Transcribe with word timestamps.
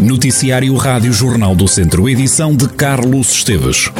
Noticiário 0.00 0.76
Rádio 0.76 1.12
Jornal 1.12 1.56
do 1.56 1.66
Centro, 1.66 2.08
edição 2.08 2.54
de 2.54 2.68
Carlos 2.68 3.32
Esteves. 3.32 3.90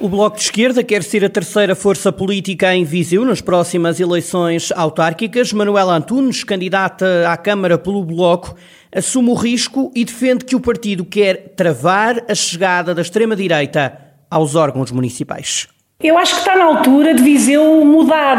O 0.00 0.08
Bloco 0.08 0.38
de 0.38 0.44
Esquerda 0.44 0.82
quer 0.82 1.02
ser 1.02 1.22
a 1.26 1.28
terceira 1.28 1.76
força 1.76 2.10
política 2.10 2.74
em 2.74 2.84
Viseu 2.84 3.22
nas 3.26 3.42
próximas 3.42 4.00
eleições 4.00 4.72
autárquicas. 4.72 5.52
Manuela 5.52 5.94
Antunes, 5.94 6.42
candidata 6.42 7.30
à 7.30 7.36
Câmara 7.36 7.76
pelo 7.76 8.02
Bloco, 8.02 8.54
assume 8.90 9.28
o 9.28 9.34
risco 9.34 9.92
e 9.94 10.02
defende 10.02 10.46
que 10.46 10.56
o 10.56 10.60
partido 10.60 11.04
quer 11.04 11.52
travar 11.54 12.24
a 12.30 12.34
chegada 12.34 12.94
da 12.94 13.02
extrema-direita 13.02 13.92
aos 14.30 14.54
órgãos 14.54 14.90
municipais. 14.90 15.68
Eu 16.00 16.16
acho 16.16 16.34
que 16.34 16.40
está 16.42 16.54
na 16.54 16.64
altura 16.64 17.12
de 17.12 17.20
Viseu 17.20 17.84
mudar, 17.84 18.38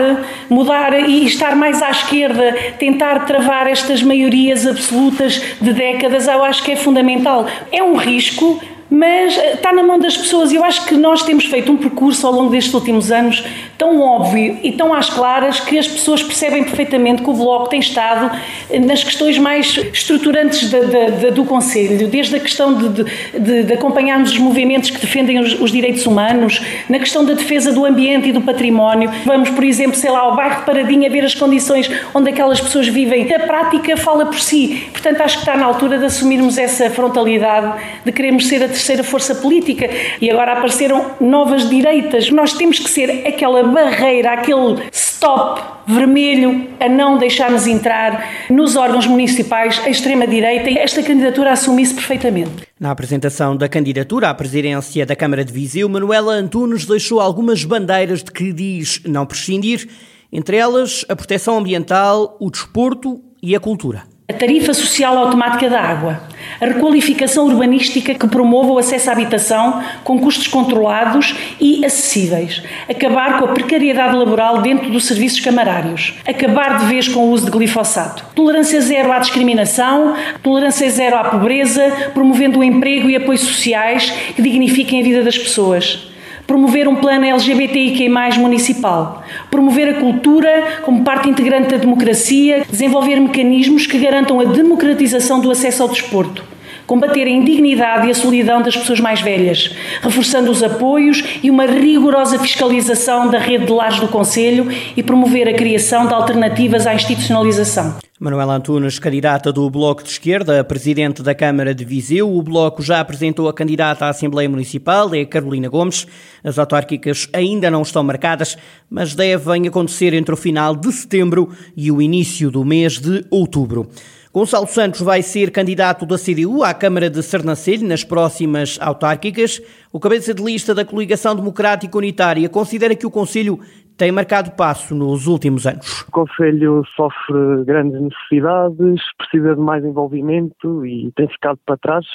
mudar 0.50 0.98
e 0.98 1.26
estar 1.26 1.58
mais 1.58 1.82
à 1.82 1.90
esquerda, 1.90 2.54
tentar 2.80 3.26
travar 3.26 3.68
estas 3.68 4.02
maiorias 4.02 4.66
absolutas 4.66 5.44
de 5.60 5.74
décadas, 5.74 6.26
eu 6.30 6.42
acho 6.42 6.64
que 6.64 6.72
é 6.72 6.78
fundamental. 6.78 7.46
É 7.70 7.84
um 7.84 7.98
risco, 7.98 8.62
mas 8.90 9.38
eh, 9.38 9.54
está 9.54 9.72
na 9.72 9.84
mão 9.84 10.00
das 10.00 10.18
pessoas. 10.18 10.52
Eu 10.52 10.64
acho 10.64 10.86
que 10.86 10.96
nós 10.96 11.22
temos 11.22 11.46
feito 11.46 11.72
um 11.72 11.78
percurso 11.78 12.26
ao 12.26 12.34
longo 12.34 12.50
destes 12.50 12.74
últimos 12.74 13.12
anos 13.12 13.44
tão 13.78 14.02
óbvio 14.02 14.58
e 14.64 14.72
tão 14.72 14.94
às 14.94 15.10
claras 15.10 15.60
que 15.60 15.78
as 15.78 15.88
pessoas 15.88 16.22
percebem 16.24 16.64
perfeitamente 16.64 17.22
que 17.22 17.30
o 17.30 17.34
Bloco 17.34 17.70
tem 17.70 17.80
estado 17.80 18.36
eh, 18.70 18.80
nas 18.80 19.04
questões 19.04 19.38
mais 19.38 19.78
estruturantes 19.94 20.70
de, 20.70 20.80
de, 20.80 21.12
de, 21.12 21.32
do 21.32 21.46
Conselho, 21.46 22.08
desde 22.08 22.36
a 22.36 22.40
questão 22.40 22.74
de, 22.74 23.64
de, 23.64 23.74
acompanharmos 23.74 24.32
os 24.32 24.38
movimentos 24.40 24.90
que 24.90 25.00
defendem 25.00 25.40
os, 25.40 25.60
os, 25.60 25.72
direitos 25.72 26.06
humanos, 26.06 26.62
na 26.90 27.00
questão 27.00 27.24
da 27.24 27.34
defesa 27.34 27.72
do 27.72 27.86
ambiente 27.86 28.30
e 28.30 28.32
do 28.32 28.42
património. 28.42 29.12
Vamos, 29.26 29.50
por 29.50 29.64
exemplo, 29.64 29.96
sei 29.96 30.10
lá, 30.10 30.20
ao 30.20 30.36
bairro 30.36 30.66
Paradinha 30.66 31.10
ver 31.10 31.24
as 31.24 31.36
condições 31.36 31.90
onde 32.14 32.30
aquelas 32.30 32.60
pessoas 32.60 32.88
vivem. 32.88 33.34
A 33.34 33.40
prática 33.40 33.96
fala 33.96 34.26
por 34.26 34.40
si. 34.40 34.90
Portanto, 34.92 35.22
acho 35.22 35.36
que 35.36 35.42
está 35.44 35.56
na 35.56 35.66
altura 35.66 35.98
de 35.98 36.06
assumirmos 36.06 36.58
essa 36.58 36.90
frontalidade 36.90 37.82
de 38.04 38.12
queremos 38.12 38.48
ser 38.48 38.64
a 38.64 38.68
terceira 38.80 39.04
força 39.04 39.36
política 39.36 39.90
e 40.22 40.32
agora 40.32 40.54
apareceram 40.54 41.12
novas 41.20 41.70
direitas. 41.70 42.32
Nós 42.32 42.54
temos 42.54 42.80
que 42.80 42.90
ser 42.90 43.28
aquela 43.28 43.62
barreira, 43.64 44.32
aquele 44.32 44.82
stop 44.92 45.62
vermelho 45.86 46.70
a 46.80 46.88
não 46.88 47.18
deixarmos 47.18 47.68
entrar 47.68 48.48
nos 48.50 48.76
órgãos 48.78 49.06
municipais 49.06 49.82
a 49.84 49.90
extrema-direita 49.90 50.70
e 50.70 50.78
esta 50.78 51.04
candidatura 51.04 51.52
assume-se 51.52 51.94
perfeitamente. 51.94 52.68
Na 52.80 52.92
apresentação 52.92 53.58
da 53.58 53.68
candidatura 53.68 54.30
à 54.30 54.34
presidência 54.34 55.06
da 55.06 55.16
Câmara 55.16 55.44
de 55.44 55.52
Viseu, 55.52 55.90
Manuela 55.90 56.34
Antunes 56.34 56.86
deixou 56.86 57.20
algumas 57.20 57.66
bandeiras 57.66 58.24
de 58.24 58.32
que 58.32 58.54
diz 58.54 59.02
não 59.06 59.26
prescindir, 59.26 59.90
entre 60.32 60.56
elas 60.56 61.04
a 61.10 61.16
proteção 61.16 61.58
ambiental, 61.58 62.38
o 62.40 62.50
desporto 62.50 63.22
e 63.42 63.56
a 63.56 63.60
cultura 63.60 64.04
a 64.30 64.34
tarifa 64.34 64.76
social 64.76 65.18
automática 65.18 65.68
da 65.68 65.82
água, 65.82 66.22
a 66.62 66.66
requalificação 66.68 67.48
urbanística 67.48 68.14
que 68.14 68.28
promova 68.28 68.74
o 68.74 68.78
acesso 68.78 69.10
à 69.10 69.14
habitação 69.14 69.82
com 70.04 70.20
custos 70.20 70.46
controlados 70.46 71.36
e 71.60 71.84
acessíveis, 71.84 72.62
acabar 72.88 73.40
com 73.40 73.46
a 73.46 73.54
precariedade 73.54 74.16
laboral 74.16 74.62
dentro 74.62 74.92
dos 74.92 75.06
serviços 75.06 75.40
camarários, 75.40 76.14
acabar 76.28 76.78
de 76.78 76.86
vez 76.86 77.08
com 77.08 77.22
o 77.22 77.32
uso 77.32 77.46
de 77.46 77.52
glifosato, 77.52 78.24
tolerância 78.36 78.80
zero 78.82 79.12
à 79.12 79.18
discriminação, 79.18 80.14
tolerância 80.44 80.88
zero 80.92 81.16
à 81.16 81.24
pobreza, 81.24 82.12
promovendo 82.14 82.60
o 82.60 82.64
emprego 82.64 83.10
e 83.10 83.16
apoios 83.16 83.42
sociais 83.42 84.14
que 84.36 84.44
dignifiquem 84.44 85.02
a 85.02 85.04
vida 85.04 85.24
das 85.24 85.40
pessoas 85.40 86.09
promover 86.50 86.88
um 86.88 86.96
plano 86.96 87.26
LGBTIQ+, 87.26 88.10
municipal, 88.40 89.24
promover 89.52 89.88
a 89.90 90.00
cultura 90.00 90.80
como 90.82 91.04
parte 91.04 91.30
integrante 91.30 91.70
da 91.70 91.78
democracia, 91.78 92.66
desenvolver 92.68 93.20
mecanismos 93.20 93.86
que 93.86 94.00
garantam 94.00 94.40
a 94.40 94.46
democratização 94.46 95.40
do 95.40 95.52
acesso 95.52 95.84
ao 95.84 95.90
desporto, 95.90 96.44
combater 96.88 97.28
a 97.28 97.30
indignidade 97.30 98.08
e 98.08 98.10
a 98.10 98.16
solidão 98.16 98.64
das 98.64 98.76
pessoas 98.76 99.00
mais 99.00 99.22
velhas, 99.22 99.76
reforçando 100.02 100.50
os 100.50 100.64
apoios 100.64 101.24
e 101.44 101.52
uma 101.52 101.68
rigorosa 101.68 102.40
fiscalização 102.40 103.30
da 103.30 103.38
rede 103.38 103.68
de 103.68 103.72
lares 103.72 104.00
do 104.00 104.08
Conselho 104.08 104.68
e 104.98 105.04
promover 105.04 105.48
a 105.48 105.54
criação 105.54 106.08
de 106.08 106.16
alternativas 106.16 106.88
à 106.88 106.96
institucionalização. 106.96 108.09
Manuela 108.22 108.58
Antunes, 108.58 109.00
candidata 109.00 109.50
do 109.50 109.70
Bloco 109.70 110.04
de 110.04 110.10
Esquerda, 110.10 110.62
presidente 110.62 111.24
da 111.24 111.34
Câmara 111.34 111.74
de 111.74 111.86
Viseu. 111.86 112.30
O 112.30 112.44
Bloco 112.44 112.82
já 112.82 113.00
apresentou 113.00 113.48
a 113.48 113.54
candidata 113.54 114.06
à 114.06 114.10
Assembleia 114.10 114.50
Municipal, 114.50 115.16
é 115.16 115.24
Carolina 115.24 115.70
Gomes. 115.70 116.06
As 116.44 116.60
autárquicas 116.60 117.30
ainda 117.32 117.72
não 117.72 117.82
estão 117.82 118.04
marcadas, 118.04 118.58
mas 118.90 119.16
devem 119.16 119.70
acontecer 119.70 120.14
entre 120.14 120.34
o 120.34 120.38
final 120.38 120.76
de 120.76 120.92
setembro 120.92 121.50
e 121.78 121.90
o 121.94 122.02
início 122.02 122.52
do 122.52 122.66
mês 122.66 123.00
de 123.00 123.26
outubro. 123.32 123.88
Gonçalo 124.34 124.68
Santos 124.68 125.00
vai 125.00 125.22
ser 125.22 125.50
candidato 125.50 126.06
da 126.06 126.18
CDU 126.18 126.62
à 126.62 126.74
Câmara 126.74 127.10
de 127.10 127.24
Sernancelho 127.24 127.88
nas 127.88 128.04
próximas 128.04 128.78
autárquicas. 128.82 129.62
O 129.94 130.00
cabeça 130.00 130.34
de 130.34 130.44
lista 130.44 130.76
da 130.76 130.84
Coligação 130.84 131.34
Democrática 131.34 131.98
Unitária 131.98 132.50
considera 132.50 132.96
que 132.96 133.08
o 133.08 133.12
Conselho 133.12 133.62
tem 134.00 134.14
marcado 134.14 134.52
passo 134.52 134.96
nos 134.96 135.28
últimos 135.28 135.68
anos. 135.68 136.04
O 136.04 136.12
Conselho 136.12 136.86
sofre 136.96 137.66
grandes 137.66 138.02
necessidades, 138.02 139.02
precisa 139.18 139.56
de 139.56 139.62
mais 139.62 139.84
envolvimento 139.84 140.86
e 140.86 141.12
tem 141.18 141.28
ficado 141.28 141.60
para 141.66 141.76
trás. 141.78 142.06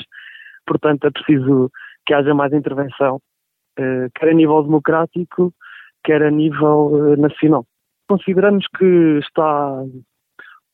Portanto, 0.66 1.06
é 1.06 1.10
preciso 1.10 1.70
que 2.06 2.14
haja 2.14 2.32
mais 2.32 2.54
intervenção, 2.54 3.20
eh, 3.78 4.08
quer 4.14 4.30
a 4.30 4.32
nível 4.32 4.62
democrático, 4.62 5.52
quer 6.02 6.22
a 6.22 6.30
nível 6.30 7.12
eh, 7.12 7.16
nacional. 7.16 7.66
Consideramos 8.08 8.66
que 8.78 9.18
está 9.18 9.82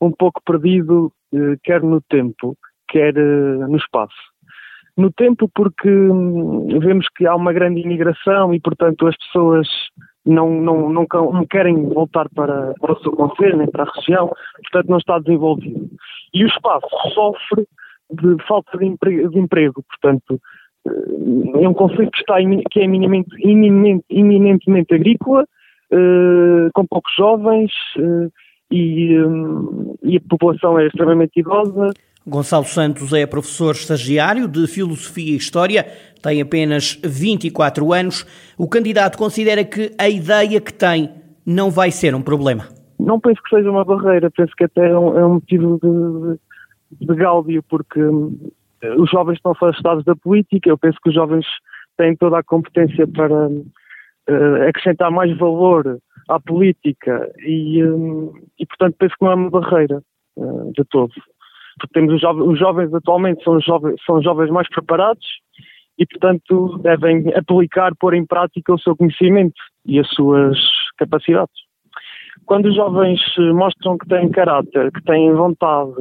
um 0.00 0.12
pouco 0.12 0.41
perdido, 0.47 1.12
eh, 1.34 1.56
quer 1.65 1.82
no 1.82 2.00
tempo, 2.03 2.56
quer 2.88 3.15
no 3.15 3.77
espaço. 3.77 4.15
No 4.97 5.10
tempo, 5.12 5.50
porque 5.53 5.91
hum, 5.91 6.78
vemos 6.78 7.06
que 7.16 7.27
há 7.27 7.34
uma 7.34 7.53
grande 7.53 7.81
imigração 7.81 8.54
e, 8.54 8.60
portanto, 8.60 9.09
as 9.09 9.16
pessoas 9.16 9.66
não, 10.26 10.50
não, 10.50 10.91
não, 10.91 11.06
não 11.10 11.47
querem 11.47 11.88
voltar 11.88 12.28
para, 12.34 12.75
para 12.81 12.92
o 12.92 13.00
seu 13.00 13.12
conselho, 13.12 13.58
nem 13.58 13.70
para 13.70 13.84
a 13.84 13.92
região, 13.92 14.28
portanto 14.62 14.88
não 14.88 14.98
está 14.98 15.19
desenvolvido. 15.19 15.88
E 16.34 16.44
o 16.44 16.48
espaço 16.48 16.86
sofre 17.14 17.66
de 18.10 18.36
falta 18.47 18.76
de 18.76 18.86
emprego, 18.86 19.30
de 19.30 19.38
emprego 19.38 19.84
portanto 19.88 20.41
eh, 20.86 21.62
é 21.62 21.69
um 21.69 21.75
conceito 21.75 22.10
que, 22.10 22.19
está, 22.19 22.36
que 22.70 22.80
é 22.80 22.84
eminentemente, 22.84 23.30
eminentemente, 23.41 24.04
eminentemente 24.10 24.94
agrícola, 24.94 25.44
uh, 25.92 26.70
com 26.75 26.86
poucos 26.86 27.14
jovens 27.14 27.72
uh, 27.98 28.30
e, 28.70 29.19
um, 29.20 29.97
e 30.03 30.16
a 30.16 30.20
população 30.28 30.78
é 30.78 30.86
extremamente 30.86 31.41
idosa. 31.41 31.91
Gonçalo 32.26 32.64
Santos 32.64 33.12
é 33.14 33.26
professor 33.26 33.72
estagiário 33.72 34.47
de 34.47 34.66
Filosofia 34.66 35.32
e 35.32 35.36
História, 35.36 35.86
tem 36.22 36.42
apenas 36.42 37.00
24 37.03 37.92
anos. 37.94 38.26
O 38.58 38.69
candidato 38.69 39.16
considera 39.16 39.64
que 39.64 39.92
a 39.98 40.08
ideia 40.08 40.60
que 40.60 40.72
tem 40.72 41.10
não 41.47 41.70
vai 41.70 41.91
ser 41.91 42.14
um 42.14 42.20
problema. 42.20 42.69
Não 42.98 43.19
penso 43.19 43.42
que 43.42 43.56
seja 43.56 43.70
uma 43.70 43.84
barreira, 43.84 44.30
penso 44.30 44.53
que 44.54 44.64
até 44.64 44.91
é 44.91 44.98
um, 44.98 45.19
é 45.19 45.26
motivo 45.26 45.80
de, 45.82 47.06
de 47.06 47.14
gáudio, 47.14 47.62
porque 47.62 48.03
hum, 48.03 48.38
os 48.98 49.10
jovens 49.10 49.36
estão 49.36 49.53
afastados 49.53 50.04
da 50.04 50.14
política, 50.14 50.69
eu 50.69 50.76
penso 50.76 50.98
que 51.03 51.09
os 51.09 51.14
jovens 51.14 51.47
têm 51.97 52.14
toda 52.16 52.38
a 52.38 52.44
competência 52.44 53.09
para 53.09 53.48
uh, 53.48 54.69
acrescentar 54.69 55.10
mais 55.10 55.34
valor 55.38 55.98
à 56.28 56.38
política 56.38 57.32
e, 57.38 57.82
um, 57.82 58.34
e, 58.59 58.66
portanto, 58.66 58.97
penso 58.98 59.14
que 59.19 59.25
não 59.25 59.32
é 59.32 59.34
uma 59.36 59.50
barreira 59.50 60.03
uh, 60.36 60.70
de 60.76 60.84
todo 60.84 61.14
porque 61.80 61.94
temos 61.94 62.14
os 62.14 62.20
jovens, 62.20 62.46
os 62.46 62.58
jovens 62.58 62.94
atualmente 62.94 63.42
são 63.42 63.56
os 63.56 63.64
jovens, 63.64 63.96
são 64.04 64.22
jovens 64.22 64.50
mais 64.50 64.68
preparados 64.68 65.26
e, 65.98 66.06
portanto, 66.06 66.78
devem 66.78 67.32
aplicar, 67.34 67.92
pôr 67.98 68.14
em 68.14 68.24
prática 68.24 68.74
o 68.74 68.78
seu 68.78 68.94
conhecimento 68.96 69.60
e 69.86 69.98
as 69.98 70.08
suas 70.10 70.58
capacidades. 70.96 71.54
Quando 72.46 72.66
os 72.66 72.74
jovens 72.74 73.20
mostram 73.54 73.98
que 73.98 74.09
têm 74.09 74.30
caráter, 74.30 74.91
que 74.92 75.03
têm 75.03 75.32
vontade 75.32 75.94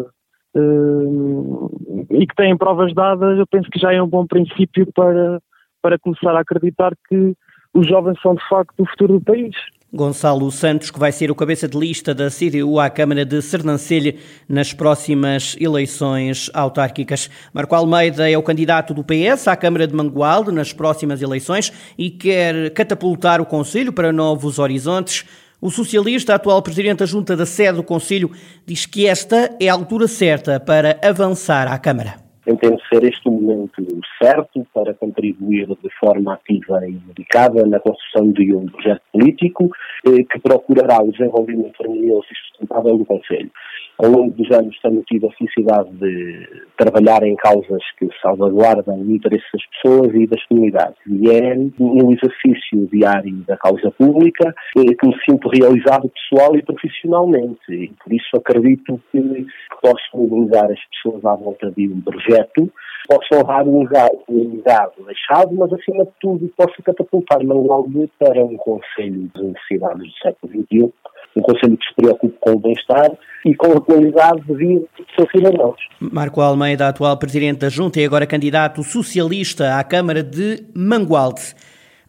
uh, 0.56 2.08
e 2.12 2.26
que 2.26 2.36
têm 2.36 2.58
provas 2.58 2.94
dadas, 2.94 3.38
eu 3.38 3.48
penso 3.48 3.70
que 3.70 3.80
já 3.80 3.94
é 3.94 4.02
um 4.02 4.08
bom 4.08 4.26
princípio 4.26 4.88
para, 4.94 5.40
para 5.82 6.00
começar 6.00 6.36
a 6.36 6.42
acreditar 6.42 6.94
que 7.08 7.34
os 7.74 7.88
jovens 7.88 8.20
são 8.22 8.36
de 8.36 8.48
facto 8.50 8.74
o 8.78 8.86
futuro 8.86 9.20
do 9.20 9.22
país. 9.22 9.56
Gonçalo 9.92 10.52
Santos, 10.52 10.92
que 10.92 11.00
vai 11.00 11.12
ser 11.12 11.32
o 11.32 11.36
cabeça 11.36 11.68
de 11.68 11.76
lista 11.76 12.14
da 12.14 12.30
CDU 12.30 12.80
à 12.80 12.92
Câmara 12.92 13.26
de 13.26 13.42
Sernancelha 13.42 14.16
nas 14.48 14.72
próximas 14.72 15.58
eleições 15.60 16.52
autárquicas. 16.54 17.28
Marco 17.52 17.74
Almeida 17.74 18.30
é 18.30 18.38
o 18.38 18.44
candidato 18.44 18.94
do 18.94 19.04
PS 19.04 19.48
à 19.48 19.56
Câmara 19.56 19.88
de 19.88 19.96
Mangualde 19.96 20.52
nas 20.52 20.72
próximas 20.72 21.24
eleições 21.24 21.74
e 21.98 22.12
quer 22.12 22.70
catapultar 22.72 23.42
o 23.42 23.46
Conselho 23.48 23.92
para 23.92 24.12
novos 24.12 24.60
horizontes. 24.60 25.26
O 25.60 25.72
socialista, 25.72 26.36
atual 26.36 26.62
presidente 26.62 27.00
da 27.00 27.06
Junta 27.08 27.36
da 27.36 27.46
sede 27.46 27.78
do 27.78 27.84
Conselho, 27.84 28.32
diz 28.68 28.86
que 28.86 29.08
esta 29.08 29.56
é 29.60 29.70
a 29.70 29.74
altura 29.74 30.08
certa 30.08 30.60
para 30.60 31.00
avançar 31.04 31.68
à 31.68 31.80
Câmara 31.80 32.29
entendo 32.50 32.80
ser 32.90 33.04
este 33.04 33.28
o 33.28 33.32
momento 33.32 33.86
certo 34.22 34.66
para 34.74 34.94
contribuir 34.94 35.68
de 35.68 35.90
forma 36.00 36.34
ativa 36.34 36.88
e 36.88 36.94
dedicada 36.94 37.66
na 37.66 37.80
construção 37.80 38.32
de 38.32 38.54
um 38.54 38.66
projeto 38.66 39.02
político 39.12 39.70
eh, 40.06 40.24
que 40.24 40.40
procurará 40.40 41.02
o 41.02 41.12
desenvolvimento 41.12 41.82
harmonioso 41.82 42.28
e 42.32 42.36
sustentável 42.36 42.98
do 42.98 43.06
Conselho. 43.06 43.52
Ao 44.00 44.10
longo 44.10 44.32
dos 44.32 44.50
anos 44.52 44.80
tenho 44.82 45.04
tido 45.04 45.28
a 45.28 45.32
felicidade 45.34 45.90
de 45.92 46.48
trabalhar 46.78 47.22
em 47.24 47.36
causas 47.36 47.84
que 47.98 48.08
salvaguardam 48.22 48.98
o 48.98 49.12
interesse 49.12 49.46
das 49.52 49.66
pessoas 49.68 50.16
e 50.16 50.26
das 50.26 50.42
comunidades. 50.46 50.98
E 51.06 51.30
é 51.30 51.54
um 51.80 52.12
exercício 52.12 52.88
diário 52.92 53.36
da 53.46 53.58
causa 53.58 53.92
pública 53.92 54.56
que 54.74 55.06
me 55.06 55.16
sinto 55.30 55.50
realizado 55.50 56.10
pessoal 56.10 56.56
e 56.56 56.64
profissionalmente. 56.64 57.60
E 57.70 57.92
por 58.02 58.14
isso 58.14 58.38
acredito 58.38 59.02
que 59.12 59.46
posso 59.82 60.18
mobilizar 60.18 60.72
as 60.72 60.80
pessoas 60.92 61.26
à 61.26 61.36
volta 61.36 61.70
de 61.72 61.90
um 61.90 62.00
projeto, 62.00 62.72
posso 63.06 63.36
honrar 63.36 63.68
o 63.68 63.80
legado 63.80 64.94
deixado, 65.06 65.54
mas 65.56 65.74
acima 65.74 66.06
de 66.06 66.12
tudo 66.22 66.50
posso 66.56 66.82
catapultar 66.84 67.44
Mangualde 67.44 68.10
para 68.18 68.46
um 68.46 68.56
Conselho 68.56 69.30
de 69.36 69.42
Universidades 69.42 70.08
do 70.08 70.18
século 70.22 70.54
XXI 70.54 70.94
um 71.36 71.42
Conselho 71.42 71.78
que 71.78 71.88
se 71.88 71.96
preocupe 71.96 72.36
com 72.40 72.52
o 72.52 72.60
bem-estar 72.60 73.12
e 73.46 73.56
com 73.56 73.72
a 73.74 73.82
qualidade 73.82 74.42
de 74.42 74.54
vida 74.56 74.86
dos 74.98 75.16
seus 75.16 75.32
cidadãos. 75.32 75.78
Marco 76.00 76.42
Almeida, 76.42 76.88
atual 76.88 77.18
Presidente 77.18 77.60
da 77.60 77.70
Junta 77.70 78.00
e 78.00 78.06
agora 78.06 78.26
candidato 78.26 78.84
socialista 78.84 79.78
à 79.78 79.84
Câmara 79.84 80.24
de 80.24 80.64
Mangualde. 80.74 81.56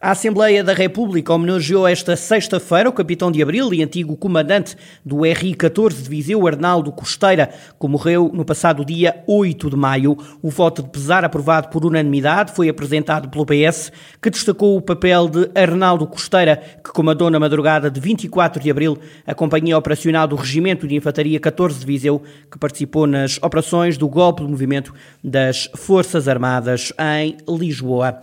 A 0.03 0.09
Assembleia 0.13 0.63
da 0.63 0.73
República 0.73 1.31
homenageou 1.31 1.87
esta 1.87 2.15
sexta-feira 2.15 2.89
o 2.89 2.91
capitão 2.91 3.31
de 3.31 3.39
Abril 3.39 3.71
e 3.71 3.83
antigo 3.83 4.17
comandante 4.17 4.75
do 5.05 5.21
RI-14 5.21 6.01
de 6.01 6.09
Viseu, 6.09 6.47
Arnaldo 6.47 6.91
Costeira, 6.91 7.51
que 7.79 7.87
morreu 7.87 8.31
no 8.33 8.43
passado 8.43 8.83
dia 8.83 9.23
8 9.27 9.69
de 9.69 9.75
maio. 9.75 10.17
O 10.41 10.49
voto 10.49 10.81
de 10.81 10.89
pesar 10.89 11.23
aprovado 11.23 11.67
por 11.67 11.85
unanimidade 11.85 12.51
foi 12.51 12.67
apresentado 12.67 13.29
pelo 13.29 13.45
PS, 13.45 13.91
que 14.19 14.31
destacou 14.31 14.75
o 14.75 14.81
papel 14.81 15.29
de 15.29 15.51
Arnaldo 15.53 16.07
Costeira, 16.07 16.59
que 16.83 16.91
comandou 16.91 17.29
na 17.29 17.39
madrugada 17.39 17.91
de 17.91 17.99
24 17.99 18.59
de 18.59 18.71
Abril 18.71 18.97
a 19.27 19.35
Companhia 19.35 19.77
Operacional 19.77 20.27
do 20.27 20.35
Regimento 20.35 20.87
de 20.87 20.95
Infantaria 20.95 21.39
14 21.39 21.79
de 21.79 21.85
Viseu, 21.85 22.23
que 22.49 22.57
participou 22.57 23.05
nas 23.05 23.37
operações 23.37 23.99
do 23.99 24.09
golpe 24.09 24.43
de 24.43 24.49
movimento 24.49 24.95
das 25.23 25.69
Forças 25.75 26.27
Armadas 26.27 26.91
em 26.97 27.37
Lisboa. 27.47 28.19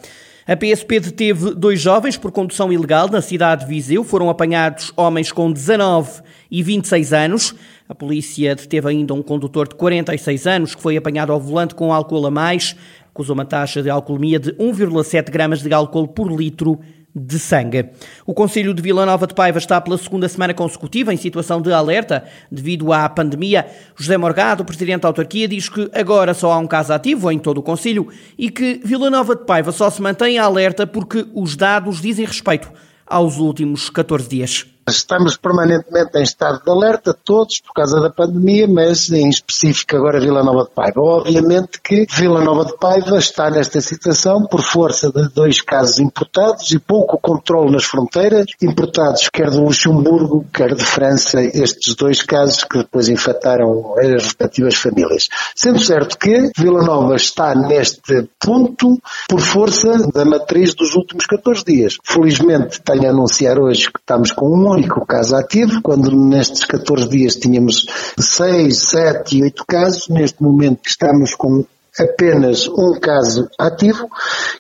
A 0.49 0.57
PSP 0.57 0.99
deteve 0.99 1.55
dois 1.55 1.79
jovens 1.79 2.17
por 2.17 2.33
condução 2.33 2.73
ilegal 2.73 3.07
na 3.07 3.21
cidade 3.21 3.67
de 3.67 3.69
Viseu. 3.69 4.03
Foram 4.03 4.31
apanhados 4.31 4.91
homens 4.97 5.31
com 5.31 5.53
19 5.53 6.23
e 6.51 6.63
26 6.63 7.13
anos. 7.13 7.55
A 7.87 7.95
polícia 7.95 8.55
deteve 8.57 8.89
ainda 8.89 9.13
um 9.13 9.23
condutor 9.23 9.69
de 9.69 9.75
46 9.75 10.47
anos 10.47 10.75
que 10.75 10.81
foi 10.81 10.97
apanhado 10.97 11.35
ao 11.35 11.39
volante 11.39 11.75
com 11.75 11.93
álcool 11.93 12.27
a 12.27 12.31
mais. 12.31 12.75
Acusou 13.11 13.35
uma 13.35 13.45
taxa 13.45 13.83
de 13.83 13.91
alcoolemia 13.91 14.39
de 14.39 14.53
1,7 14.53 15.31
gramas 15.31 15.61
de 15.61 15.71
álcool 15.71 16.09
por 16.09 16.33
litro 16.33 16.81
de 17.15 17.39
sangue. 17.39 17.91
O 18.27 18.35
Conselho 18.35 18.75
de 18.75 18.83
Vila 18.83 19.05
Nova 19.05 19.27
de 19.27 19.35
Paiva 19.35 19.59
está 19.59 19.81
pela 19.81 19.99
segunda 19.99 20.29
semana 20.29 20.55
consecutiva 20.55 21.13
em 21.13 21.17
situação 21.17 21.61
de 21.61 21.73
alerta 21.73 22.25
devido 22.51 22.93
à 22.93 23.09
pandemia. 23.09 23.67
José 23.97 24.17
Morgado, 24.17 24.65
presidente 24.65 25.03
da 25.03 25.09
autarquia, 25.09 25.49
diz 25.49 25.69
que 25.69 25.91
agora 25.93 26.35
só 26.35 26.53
há 26.53 26.59
um 26.59 26.67
caso 26.67 26.93
ativo 26.93 27.31
em 27.31 27.39
todo 27.39 27.59
o 27.59 27.63
Conselho 27.63 28.09
e 28.37 28.51
que 28.51 28.81
Vila 28.85 29.11
Nova 29.11 29.35
de 29.35 29.45
Paiva 29.45 29.73
só 29.73 29.91
se 29.91 30.03
mantém 30.03 30.39
alerta 30.39 30.87
porque 30.87 31.27
os 31.35 31.57
dados 31.57 32.01
dizem 32.01 32.25
respeito 32.25 32.71
aos 33.07 33.39
últimos 33.39 33.91
14 33.91 34.29
dias. 34.29 34.67
Estamos 34.89 35.37
permanentemente 35.37 36.19
em 36.19 36.23
estado 36.23 36.63
de 36.65 36.71
alerta, 36.71 37.15
todos, 37.25 37.61
por 37.61 37.73
causa 37.73 38.01
da 38.01 38.11
pandemia, 38.11 38.67
mas 38.67 39.11
em 39.11 39.29
específico 39.29 39.97
agora 39.97 40.21
Vila 40.21 40.43
Nova 40.43 40.65
de 40.65 40.71
Paiva. 40.71 41.01
Obviamente 41.01 41.81
que 41.81 42.07
Vila 42.11 42.43
Nova 42.43 42.65
de 42.65 42.77
Paiva 42.77 43.19
está 43.19 43.51
nesta 43.51 43.81
situação 43.81 44.47
por 44.47 44.63
força 44.63 45.11
de 45.13 45.29
dois 45.29 45.61
casos 45.61 45.99
importados 45.99 46.71
e 46.71 46.79
pouco 46.79 47.19
controle 47.19 47.71
nas 47.73 47.85
fronteiras, 47.85 48.47
importados 48.63 49.29
quer 49.29 49.51
do 49.51 49.63
Luxemburgo, 49.65 50.45
quer 50.53 50.75
de 50.75 50.85
França, 50.85 51.43
estes 51.43 51.95
dois 51.95 52.23
casos 52.23 52.65
que 52.65 52.79
depois 52.79 53.09
infectaram 53.09 53.95
as 53.99 54.23
respectivas 54.23 54.75
famílias. 54.75 55.29
Sendo 55.55 55.79
certo 55.79 56.19
que 56.19 56.51
Vila 56.57 56.83
Nova 56.83 57.17
está 57.17 57.55
neste 57.55 58.29
ponto 58.41 59.01
por 59.29 59.41
força 59.41 59.93
da 60.13 60.25
matriz 60.25 60.75
dos 60.75 60.95
últimos 60.95 61.27
14 61.27 61.65
dias. 61.65 61.97
Felizmente 62.05 62.81
tenho 62.83 63.07
a 63.07 63.11
anunciar 63.11 63.59
hoje 63.59 63.91
que 63.91 63.99
estamos 63.99 64.33
com 64.33 64.47
um 64.47 64.69
único 64.79 65.05
caso 65.05 65.37
ativo, 65.37 65.83
quando 65.83 66.11
nestes 66.11 66.65
14 66.65 67.09
dias 67.09 67.37
tínhamos 67.37 67.87
6, 68.19 68.79
7 68.79 69.37
e 69.39 69.43
8 69.43 69.65
casos, 69.67 70.09
neste 70.09 70.43
momento 70.43 70.81
estamos 70.87 71.35
com 71.35 71.65
apenas 71.99 72.69
um 72.69 72.99
caso 73.01 73.49
ativo, 73.59 74.09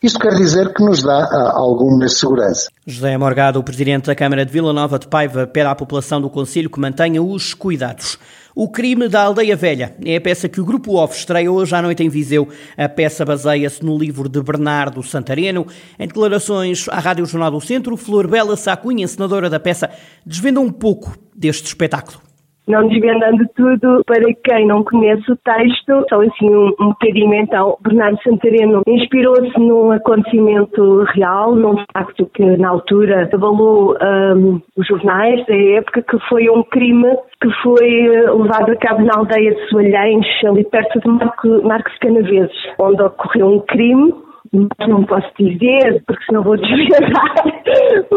isto 0.03 0.19
quer 0.19 0.35
dizer 0.35 0.73
que 0.73 0.83
nos 0.83 1.03
dá 1.03 1.19
ah, 1.19 1.53
alguma 1.55 2.09
segurança. 2.09 2.69
José 2.87 3.17
Morgado, 3.17 3.59
o 3.59 3.65
Presidente 3.65 4.07
da 4.07 4.15
Câmara 4.15 4.45
de 4.45 4.53
Vila 4.53 4.73
Nova 4.73 4.99
de 4.99 5.09
Paiva, 5.09 5.47
pede 5.47 5.69
à 5.69 5.75
população 5.75 6.21
do 6.21 6.31
Conselho 6.31 6.71
que 6.71 6.81
mantenha 6.81 7.23
os 7.23 7.55
cuidados. 7.55 8.19
O 8.55 8.69
crime 8.69 9.09
da 9.09 9.23
Aldeia 9.23 9.55
Velha 9.55 9.95
é 10.05 10.17
a 10.17 10.21
peça 10.21 10.49
que 10.49 10.61
o 10.61 10.65
Grupo 10.65 10.97
OFF 10.97 11.17
estreia 11.17 11.51
hoje 11.51 11.75
à 11.77 11.81
noite 11.81 12.03
em 12.03 12.09
Viseu. 12.09 12.49
A 12.77 12.89
peça 12.89 13.25
baseia-se 13.25 13.85
no 13.85 13.97
livro 13.97 14.29
de 14.29 14.43
Bernardo 14.43 15.01
Santareno. 15.03 15.65
Em 15.97 16.09
declarações 16.09 16.89
à 16.89 16.99
Rádio 16.99 17.25
Jornal 17.25 17.53
do 17.53 17.61
Centro, 17.61 17.97
Flor 17.97 18.27
Bela 18.27 18.57
Sacunha, 18.57 19.05
encenadora 19.05 19.49
da 19.49 19.61
peça, 19.61 19.89
desvenda 20.27 20.59
um 20.59 20.73
pouco 20.73 21.17
deste 21.37 21.67
espetáculo 21.67 22.28
não 22.69 22.87
desvendando 22.87 23.45
tudo, 23.57 24.03
para 24.07 24.23
quem 24.45 24.67
não 24.67 24.85
conhece 24.85 25.31
o 25.31 25.37
texto, 25.37 26.05
só 26.09 26.21
assim 26.21 26.49
um, 26.55 26.73
um 26.81 26.89
bocadinho 26.89 27.35
então, 27.35 27.77
Bernardo 27.81 28.23
Santareno 28.23 28.83
inspirou-se 28.87 29.59
num 29.59 29.91
acontecimento 29.91 31.05
real, 31.15 31.55
num 31.55 31.77
facto 31.93 32.27
que 32.35 32.45
na 32.57 32.69
altura 32.69 33.29
abalou 33.33 33.97
um, 34.01 34.61
os 34.77 34.87
jornais 34.87 35.45
da 35.47 35.57
época, 35.57 36.03
que 36.03 36.19
foi 36.29 36.49
um 36.51 36.63
crime 36.63 37.17
que 37.41 37.51
foi 37.63 38.09
levado 38.09 38.73
a 38.73 38.77
cabo 38.77 39.05
na 39.05 39.15
aldeia 39.17 39.55
de 39.55 39.69
Soalhães, 39.69 40.27
ali 40.45 40.65
perto 40.65 41.01
de 41.01 41.09
Marco, 41.09 41.63
Marcos 41.67 41.97
Canaveses, 41.99 42.57
onde 42.79 43.03
ocorreu 43.03 43.49
um 43.49 43.61
crime 43.61 44.13
não 44.53 45.05
posso 45.05 45.29
dizer, 45.39 46.03
porque 46.07 46.25
senão 46.25 46.43
vou 46.43 46.57
desviar 46.57 47.01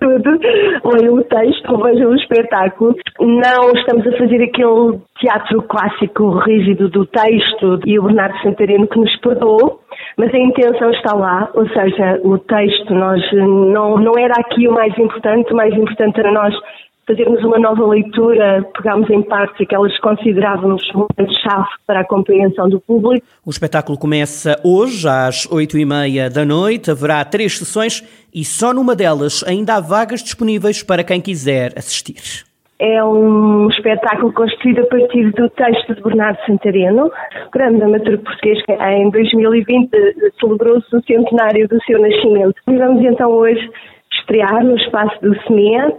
tudo. 0.00 0.40
Olhem 0.84 1.10
o 1.10 1.22
texto, 1.24 1.82
vejam 1.82 2.10
o 2.10 2.16
espetáculo. 2.16 2.94
Não 3.20 3.72
estamos 3.72 4.06
a 4.06 4.16
fazer 4.18 4.42
aquele 4.42 4.98
teatro 5.18 5.62
clássico 5.62 6.30
rígido 6.38 6.88
do 6.88 7.06
texto 7.06 7.80
e 7.86 7.98
o 7.98 8.04
Bernardo 8.04 8.38
Santareno 8.42 8.86
que 8.86 8.98
nos 8.98 9.16
perdoou, 9.20 9.80
mas 10.16 10.32
a 10.32 10.38
intenção 10.38 10.90
está 10.90 11.14
lá, 11.14 11.50
ou 11.54 11.68
seja, 11.68 12.20
o 12.24 12.38
texto 12.38 12.94
nós 12.94 13.20
não, 13.32 13.96
não 13.96 14.12
era 14.18 14.34
aqui 14.38 14.68
o 14.68 14.72
mais 14.72 14.96
importante, 14.98 15.52
o 15.52 15.56
mais 15.56 15.74
importante 15.74 16.18
era 16.18 16.32
nós 16.32 16.54
fazermos 17.08 17.42
uma 17.42 17.58
nova 17.58 17.86
leitura, 17.86 18.62
pegámos 18.76 19.08
em 19.08 19.22
parte 19.22 19.62
aquelas 19.62 19.94
que 19.94 20.00
considerávamos 20.02 20.82
momentos-chave 20.92 21.68
para 21.86 22.00
a 22.00 22.04
compreensão 22.04 22.68
do 22.68 22.78
público. 22.78 23.26
O 23.44 23.50
espetáculo 23.50 23.98
começa 23.98 24.60
hoje, 24.62 25.08
às 25.08 25.50
oito 25.50 25.78
e 25.78 25.86
meia 25.86 26.28
da 26.28 26.44
noite. 26.44 26.90
Haverá 26.90 27.24
três 27.24 27.56
sessões 27.56 28.04
e 28.32 28.44
só 28.44 28.74
numa 28.74 28.94
delas 28.94 29.42
ainda 29.48 29.76
há 29.76 29.80
vagas 29.80 30.22
disponíveis 30.22 30.82
para 30.82 31.02
quem 31.02 31.20
quiser 31.20 31.72
assistir. 31.78 32.46
É 32.80 33.02
um 33.02 33.68
espetáculo 33.70 34.32
construído 34.32 34.82
a 34.82 34.86
partir 34.86 35.32
do 35.32 35.48
texto 35.50 35.96
de 35.96 36.02
Bernardo 36.02 36.38
Santareno, 36.46 37.10
grande 37.52 37.78
dramaturgo 37.78 38.22
português 38.22 38.62
que 38.64 38.72
em 38.72 39.10
2020 39.10 39.90
celebrou-se 40.38 40.94
o 40.94 41.02
centenário 41.02 41.66
do 41.66 41.82
seu 41.84 42.00
nascimento. 42.00 42.54
E 42.68 42.76
vamos 42.76 43.04
então 43.04 43.30
hoje 43.30 43.68
estrear 44.12 44.64
no 44.64 44.76
espaço 44.76 45.20
do 45.22 45.34
SEMEA, 45.42 45.92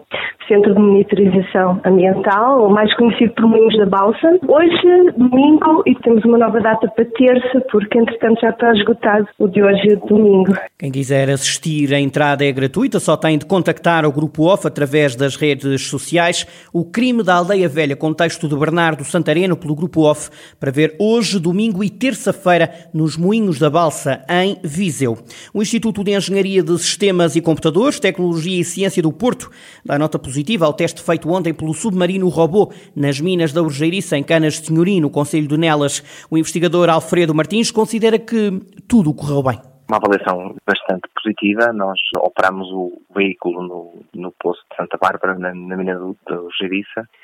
Centro 0.50 0.74
de 0.74 0.82
Monitorização 0.82 1.80
Ambiental, 1.86 2.64
ou 2.64 2.70
mais 2.72 2.92
conhecido 2.96 3.32
por 3.36 3.46
Moinhos 3.46 3.78
da 3.78 3.86
Balsa. 3.86 4.40
Hoje, 4.48 5.12
domingo, 5.16 5.84
e 5.86 5.94
temos 6.02 6.26
uma 6.26 6.40
nova 6.40 6.60
data 6.60 6.88
para 6.88 7.06
terça, 7.06 7.62
porque 7.72 8.00
entretanto 8.00 8.42
já 8.42 8.50
está 8.50 8.74
esgotado 8.74 9.28
o 9.38 9.48
de 9.48 9.62
hoje, 9.62 9.96
domingo. 10.08 10.52
Quem 10.80 10.92
quiser 10.92 11.30
assistir, 11.30 11.94
a 11.94 12.00
entrada 12.00 12.44
é 12.44 12.52
gratuita, 12.52 13.00
só 13.00 13.16
tem 13.16 13.38
de 13.38 13.46
contactar 13.46 14.08
o 14.08 14.12
Grupo 14.12 14.52
OFF 14.52 14.66
através 14.66 15.16
das 15.16 15.36
redes 15.36 15.88
sociais. 15.88 16.48
O 16.74 16.84
crime 16.84 17.22
da 17.22 17.36
Aldeia 17.36 17.70
Velha, 17.70 17.96
contexto 17.96 18.48
de 18.48 18.58
Bernardo 18.58 19.04
Santareno, 19.04 19.56
pelo 19.56 19.76
Grupo 19.76 20.10
OFF, 20.10 20.32
para 20.60 20.72
ver 20.72 20.96
hoje, 21.00 21.40
domingo 21.40 21.84
e 21.84 21.92
terça-feira, 21.92 22.72
nos 22.92 23.16
Moinhos 23.16 23.60
da 23.60 23.70
Balsa, 23.70 24.26
em 24.28 24.58
Viseu. 24.64 25.16
O 25.54 25.62
Instituto 25.62 26.04
de 26.04 26.18
Engenharia 26.18 26.64
de 26.64 26.76
Sistemas 26.80 27.36
e 27.36 27.42
Computadores, 27.42 28.00
Tecnologia 28.00 28.60
e 28.60 28.64
Ciência 28.64 29.04
do 29.04 29.12
Porto, 29.12 29.52
dá 29.86 30.00
nota 30.00 30.18
positiva 30.18 30.39
positiva 30.40 30.66
ao 30.66 30.74
teste 30.74 31.02
feito 31.02 31.30
ontem 31.30 31.54
pelo 31.54 31.74
submarino 31.74 32.30
robô 32.30 32.72
nas 32.96 33.20
minas 33.20 33.52
da 33.52 33.62
Urgeiriça, 33.62 34.18
em 34.18 34.24
Canas 34.24 34.54
de 34.54 34.68
Senhorim, 34.68 35.02
no 35.02 35.10
Conselho 35.10 35.48
de 35.48 35.58
Nelas. 35.58 36.02
O 36.30 36.38
investigador 36.38 36.90
Alfredo 36.90 37.36
Martins 37.36 37.72
considera 37.72 38.18
que 38.18 38.62
tudo 38.88 39.14
correu 39.14 39.44
bem 39.44 39.69
uma 39.90 39.98
avaliação 39.98 40.56
bastante 40.66 41.10
positiva. 41.16 41.74
Nós 41.74 42.00
operamos 42.18 42.70
o 42.72 43.02
veículo 43.14 43.64
no, 43.64 44.06
no 44.14 44.32
posto 44.40 44.64
de 44.70 44.78
Santa 44.78 44.98
Bárbara, 45.02 45.38
na, 45.38 45.54
na 45.54 45.76
mina 45.76 45.96
do, 45.96 46.16
do 46.28 46.50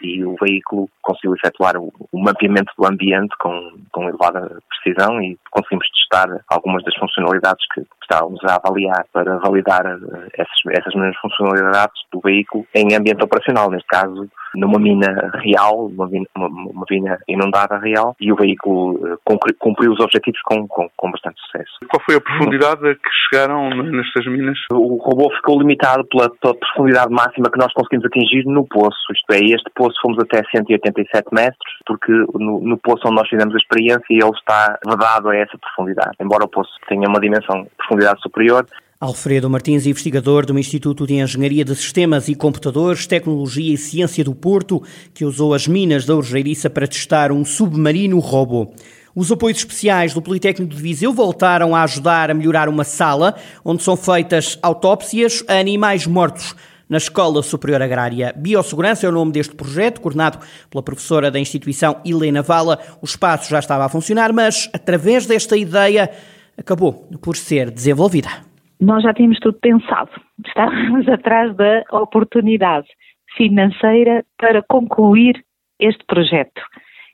e 0.01 0.25
o 0.25 0.35
veículo 0.41 0.89
conseguiu 1.01 1.35
efetuar 1.35 1.77
o, 1.77 1.93
o, 2.11 2.19
mapeamento 2.19 2.71
do 2.77 2.87
ambiente 2.87 3.35
com, 3.39 3.71
com 3.91 4.09
elevada 4.09 4.59
precisão 4.69 5.21
e 5.21 5.37
conseguimos 5.51 5.87
testar 5.91 6.43
algumas 6.49 6.83
das 6.83 6.95
funcionalidades 6.95 7.63
que 7.73 7.85
estávamos 8.01 8.39
a 8.45 8.55
avaliar 8.55 9.05
para 9.13 9.37
validar 9.37 9.85
eh, 9.85 10.29
essas, 10.33 10.77
essas 10.77 10.93
mesmas 10.95 11.17
funcionalidades 11.17 12.01
do 12.11 12.19
veículo 12.19 12.65
em 12.73 12.95
ambiente 12.95 13.23
operacional, 13.23 13.69
neste 13.69 13.87
caso 13.87 14.29
numa 14.55 14.79
mina 14.79 15.31
real, 15.35 15.87
uma 15.87 16.07
mina, 16.07 16.25
uma, 16.35 16.47
uma 16.47 16.85
mina 16.89 17.17
inundada 17.27 17.77
real, 17.77 18.15
e 18.19 18.31
o 18.31 18.35
veículo 18.35 19.19
cumpriu 19.59 19.91
os 19.91 19.99
objetivos 19.99 20.39
com, 20.43 20.67
com, 20.67 20.89
com 20.95 21.11
bastante 21.11 21.39
sucesso. 21.41 21.73
Qual 21.89 22.01
foi 22.05 22.15
a 22.15 22.21
profundidade 22.21 22.87
a 22.87 22.95
que 22.95 23.09
chegaram 23.29 23.69
nestas 23.69 24.25
minas? 24.25 24.57
O 24.71 24.97
robô 24.97 25.29
ficou 25.35 25.59
limitado 25.59 26.05
pela, 26.05 26.29
pela 26.29 26.55
profundidade 26.55 27.11
máxima 27.11 27.49
que 27.51 27.59
nós 27.59 27.73
conseguimos 27.73 28.05
atingir 28.05 28.45
no 28.45 28.65
poço, 28.65 29.11
isto 29.11 29.33
é, 29.33 29.39
este 29.39 29.69
poço 29.75 29.95
fomos 30.01 30.19
até 30.19 30.43
187 30.51 31.27
metros, 31.33 31.73
porque 31.85 32.11
no, 32.11 32.61
no 32.61 32.77
poço 32.77 33.03
onde 33.05 33.15
nós 33.15 33.29
fizemos 33.29 33.53
a 33.53 33.57
experiência 33.57 34.03
ele 34.09 34.29
está 34.29 34.77
vedado 34.87 35.29
a 35.29 35.35
essa 35.35 35.57
profundidade, 35.57 36.15
embora 36.19 36.45
o 36.45 36.49
poço 36.49 36.71
tenha 36.87 37.07
uma 37.07 37.19
dimensão 37.19 37.63
de 37.63 37.69
profundidade 37.77 38.21
superior, 38.21 38.65
Alfredo 38.97 39.49
Martins, 39.49 39.85
investigador 39.85 40.45
do 40.45 40.57
Instituto 40.57 41.05
de 41.05 41.15
Engenharia 41.15 41.65
de 41.65 41.75
Sistemas 41.75 42.29
e 42.29 42.33
Computadores, 42.33 43.05
Tecnologia 43.05 43.73
e 43.73 43.77
Ciência 43.77 44.23
do 44.23 44.33
Porto, 44.33 44.81
que 45.13 45.25
usou 45.25 45.53
as 45.53 45.67
minas 45.67 46.05
da 46.05 46.15
Urgeiriça 46.15 46.69
para 46.69 46.87
testar 46.87 47.29
um 47.29 47.43
submarino 47.43 48.19
robô. 48.19 48.73
Os 49.13 49.29
apoios 49.29 49.57
especiais 49.57 50.13
do 50.13 50.21
Politécnico 50.21 50.73
de 50.73 50.81
Viseu 50.81 51.11
voltaram 51.11 51.75
a 51.75 51.83
ajudar 51.83 52.31
a 52.31 52.33
melhorar 52.33 52.69
uma 52.69 52.85
sala 52.85 53.35
onde 53.65 53.83
são 53.83 53.97
feitas 53.97 54.57
autópsias 54.61 55.43
a 55.45 55.59
animais 55.59 56.07
mortos 56.07 56.55
na 56.87 56.95
Escola 56.97 57.43
Superior 57.43 57.81
Agrária. 57.81 58.33
Biossegurança 58.37 59.05
é 59.05 59.09
o 59.09 59.11
nome 59.11 59.33
deste 59.33 59.55
projeto, 59.55 59.99
coordenado 59.99 60.39
pela 60.69 60.81
professora 60.81 61.29
da 61.29 61.39
instituição 61.39 61.97
Helena 62.05 62.41
Vala. 62.41 62.79
O 63.01 63.05
espaço 63.05 63.49
já 63.49 63.59
estava 63.59 63.83
a 63.83 63.89
funcionar, 63.89 64.31
mas 64.31 64.69
através 64.71 65.25
desta 65.25 65.57
ideia 65.57 66.09
acabou 66.57 67.09
por 67.21 67.35
ser 67.35 67.69
desenvolvida. 67.69 68.54
Nós 68.79 69.03
já 69.03 69.13
tínhamos 69.13 69.39
tudo 69.39 69.57
pensado. 69.59 70.11
Estávamos 70.45 71.07
atrás 71.07 71.55
da 71.55 71.83
oportunidade 71.91 72.87
financeira 73.35 74.23
para 74.37 74.61
concluir 74.63 75.43
este 75.79 76.03
projeto, 76.05 76.61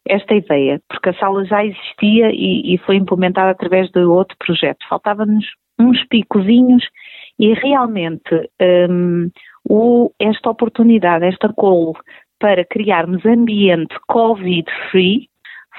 esta 0.07 0.35
ideia, 0.35 0.79
porque 0.87 1.09
a 1.09 1.13
sala 1.15 1.43
já 1.45 1.65
existia 1.65 2.31
e, 2.31 2.75
e 2.75 2.77
foi 2.79 2.95
implementada 2.95 3.51
através 3.51 3.89
de 3.91 3.99
outro 3.99 4.35
projeto. 4.37 4.85
Faltavam-nos 4.87 5.45
uns 5.79 6.03
picozinhos 6.07 6.83
e 7.39 7.53
realmente 7.53 8.49
um, 8.89 9.31
o, 9.67 10.11
esta 10.19 10.49
oportunidade, 10.49 11.25
esta 11.25 11.51
call 11.53 11.95
para 12.39 12.65
criarmos 12.65 13.25
ambiente 13.25 13.95
COVID-free 14.07 15.29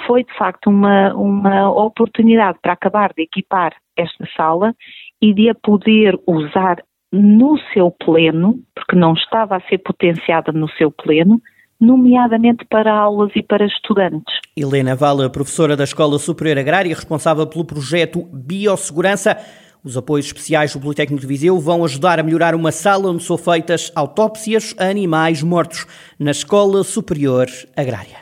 foi 0.06 0.24
de 0.24 0.32
facto 0.36 0.70
uma, 0.70 1.12
uma 1.14 1.70
oportunidade 1.70 2.58
para 2.62 2.72
acabar 2.72 3.12
de 3.14 3.22
equipar 3.22 3.74
esta 3.96 4.26
sala 4.36 4.74
e 5.22 5.32
de 5.32 5.48
a 5.48 5.54
poder 5.54 6.18
usar 6.26 6.82
no 7.12 7.56
seu 7.72 7.90
pleno, 7.90 8.58
porque 8.74 8.96
não 8.96 9.12
estava 9.12 9.56
a 9.56 9.60
ser 9.68 9.78
potenciada 9.78 10.50
no 10.50 10.68
seu 10.70 10.90
pleno, 10.90 11.40
nomeadamente 11.80 12.64
para 12.68 12.92
aulas 12.92 13.30
e 13.36 13.42
para 13.42 13.66
estudantes. 13.66 14.34
Helena 14.56 14.96
Vala, 14.96 15.30
professora 15.30 15.76
da 15.76 15.84
Escola 15.84 16.18
Superior 16.18 16.58
Agrária, 16.58 16.94
responsável 16.94 17.46
pelo 17.46 17.64
projeto 17.64 18.28
Biossegurança. 18.32 19.36
Os 19.84 19.96
apoios 19.96 20.26
especiais 20.26 20.72
do 20.72 20.80
Politécnico 20.80 21.20
de 21.20 21.26
Viseu 21.26 21.58
vão 21.58 21.84
ajudar 21.84 22.20
a 22.20 22.22
melhorar 22.22 22.54
uma 22.54 22.70
sala 22.70 23.10
onde 23.10 23.24
são 23.24 23.36
feitas 23.36 23.90
autópsias 23.94 24.74
a 24.78 24.84
animais 24.86 25.42
mortos 25.42 25.86
na 26.18 26.30
Escola 26.30 26.84
Superior 26.84 27.46
Agrária. 27.76 28.21